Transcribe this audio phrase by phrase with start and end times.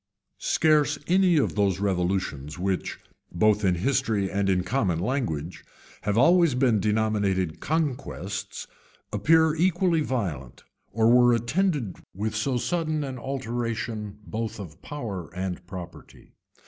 [0.21, 0.47] [* Hoveden, p.
[0.47, 0.55] 600.]
[0.87, 2.97] Scarce any of those revolutions, which,
[3.31, 5.63] both in history and in common language,
[6.01, 8.65] have always been denominated conquests,
[9.13, 15.67] appear equally violent, or were attended with so sudden an alteration both of power and
[15.67, 16.33] property.